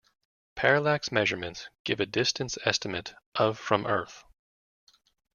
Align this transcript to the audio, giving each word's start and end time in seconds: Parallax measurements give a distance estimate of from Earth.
Parallax 0.55 1.11
measurements 1.11 1.69
give 1.83 1.99
a 1.99 2.07
distance 2.07 2.57
estimate 2.65 3.13
of 3.35 3.59
from 3.59 3.85
Earth. 3.85 4.23